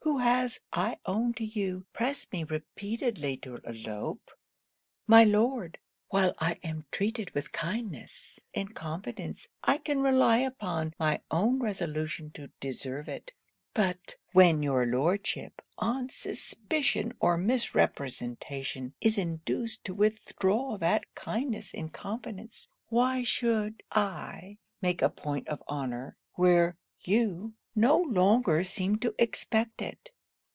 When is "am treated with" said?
6.63-7.51